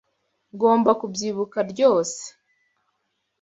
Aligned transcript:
Ngomba 0.53 0.91
kubyibuka 0.99 1.59
ryose 1.71 2.21